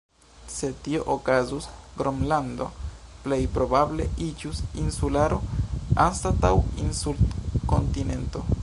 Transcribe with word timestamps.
Se 0.51 0.67
tio 0.85 1.03
okazus 1.15 1.67
Gronlando 1.99 2.67
plej 3.27 3.39
probable 3.59 4.09
iĝus 4.29 4.63
insularo, 4.87 5.41
anstataŭ 6.07 6.55
insul-kontinento. 6.87 8.47